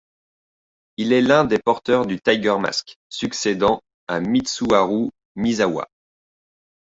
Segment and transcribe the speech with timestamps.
[0.97, 5.87] Il est l'un des porteurs du Tiger Mask, succédant à Mitsuharu Misawa.